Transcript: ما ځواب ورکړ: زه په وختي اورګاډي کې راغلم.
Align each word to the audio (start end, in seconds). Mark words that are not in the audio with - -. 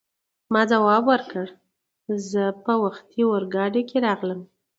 ما 0.53 0.61
ځواب 0.71 1.03
ورکړ: 1.11 1.45
زه 2.29 2.43
په 2.63 2.73
وختي 2.83 3.21
اورګاډي 3.29 3.81
کې 3.89 3.97
راغلم. 4.05 4.41